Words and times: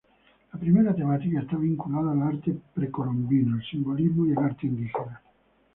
La 0.51 0.57
primera 0.59 0.95
temática 0.95 1.41
está 1.41 1.57
vinculada 1.57 2.13
al 2.13 2.23
arte 2.23 2.57
precolombino, 2.73 3.57
el 3.57 3.63
simbolismo 3.63 4.25
y 4.25 4.31
el 4.31 4.39
arte 4.39 4.65
indígena. 4.65 5.21